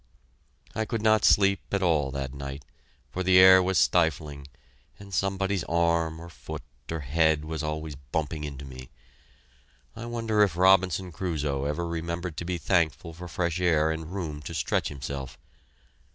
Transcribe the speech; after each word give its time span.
I 0.73 0.85
could 0.85 1.03
not 1.03 1.23
sleep 1.23 1.59
at 1.71 1.83
all 1.83 2.09
that 2.09 2.33
night, 2.33 2.65
for 3.11 3.21
the 3.21 3.37
air 3.37 3.61
was 3.61 3.77
stifling, 3.77 4.47
and 4.97 5.13
somebody's 5.13 5.63
arm 5.65 6.19
or 6.19 6.27
foot 6.27 6.63
or 6.91 7.01
head 7.01 7.45
was 7.45 7.61
always 7.61 7.93
bumping 7.95 8.43
into 8.43 8.65
me. 8.65 8.89
I 9.95 10.07
wonder 10.07 10.41
if 10.41 10.57
Robinson 10.57 11.11
Crusoe 11.11 11.65
ever 11.65 11.87
remembered 11.87 12.35
to 12.37 12.45
be 12.45 12.57
thankful 12.57 13.13
for 13.13 13.27
fresh 13.27 13.59
air 13.61 13.91
and 13.91 14.11
room 14.11 14.41
to 14.41 14.55
stretch 14.55 14.87
himself! 14.89 15.37